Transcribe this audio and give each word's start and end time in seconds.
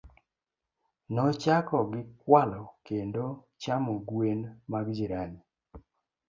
Nochako 1.13 1.77
gi 1.91 2.01
kwalo 2.21 2.61
kendo 2.87 3.25
chamo 3.61 3.93
gwen 4.07 4.39
mag 4.71 4.85
jirani. 4.97 5.39